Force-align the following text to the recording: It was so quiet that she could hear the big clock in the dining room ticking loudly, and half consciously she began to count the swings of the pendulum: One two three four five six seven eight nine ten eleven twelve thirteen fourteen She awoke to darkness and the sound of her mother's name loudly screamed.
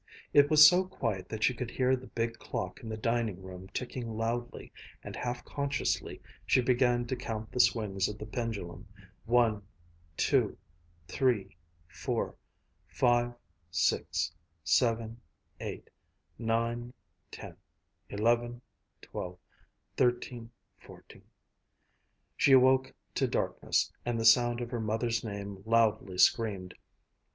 It 0.33 0.49
was 0.49 0.67
so 0.67 0.85
quiet 0.85 1.29
that 1.29 1.43
she 1.43 1.53
could 1.53 1.69
hear 1.69 1.95
the 1.95 2.07
big 2.07 2.39
clock 2.39 2.79
in 2.79 2.89
the 2.89 2.97
dining 2.97 3.39
room 3.43 3.67
ticking 3.71 4.17
loudly, 4.17 4.73
and 5.03 5.15
half 5.15 5.45
consciously 5.45 6.19
she 6.43 6.59
began 6.59 7.05
to 7.05 7.15
count 7.15 7.51
the 7.51 7.59
swings 7.59 8.07
of 8.07 8.17
the 8.17 8.25
pendulum: 8.25 8.87
One 9.25 9.61
two 10.17 10.57
three 11.07 11.55
four 11.87 12.35
five 12.87 13.35
six 13.69 14.31
seven 14.63 15.21
eight 15.59 15.87
nine 16.39 16.95
ten 17.29 17.55
eleven 18.09 18.59
twelve 19.03 19.37
thirteen 19.97 20.49
fourteen 20.79 21.25
She 22.35 22.53
awoke 22.53 22.91
to 23.13 23.27
darkness 23.27 23.93
and 24.03 24.19
the 24.19 24.25
sound 24.25 24.61
of 24.61 24.71
her 24.71 24.81
mother's 24.81 25.23
name 25.23 25.61
loudly 25.63 26.17
screamed. 26.17 26.73